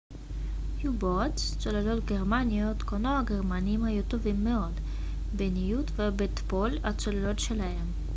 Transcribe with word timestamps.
צוללות 1.59 2.05
גרמניות 2.05 2.83
כונו 2.83 3.09
u-boats 3.15 3.19
הגרמנים 3.21 3.83
היו 3.83 4.03
טובים 4.03 4.43
מאוד 4.43 4.79
בניווט 5.35 5.91
ובתפעול 5.97 6.71
הצוללות 6.83 7.39
שלהם 7.39 7.87